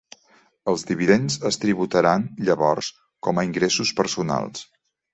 Els 0.71 0.85
dividends 0.91 1.37
es 1.51 1.61
tributaran 1.67 2.27
llavors 2.49 2.91
com 3.29 3.41
a 3.41 3.47
ingressos 3.53 3.97
personals. 4.03 4.69